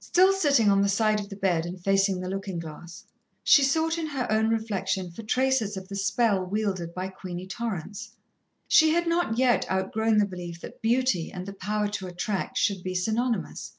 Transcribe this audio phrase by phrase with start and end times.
[0.00, 3.04] Still sitting on the side of the bed and facing the looking glass,
[3.42, 8.10] she sought in her own reflection for traces of the spell wielded by Queenie Torrance.
[8.68, 12.82] She had not yet outgrown the belief that beauty and the power to attract should
[12.82, 13.76] be synonymous.